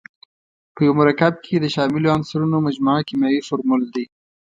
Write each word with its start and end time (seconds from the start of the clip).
په 0.73 0.79
یو 0.85 0.93
مرکب 1.01 1.33
کې 1.45 1.55
د 1.59 1.65
شاملو 1.75 2.13
عنصرونو 2.15 2.57
مجموعه 2.67 3.01
کیمیاوي 3.07 3.41
فورمول 3.47 3.83
دی. 3.95 4.05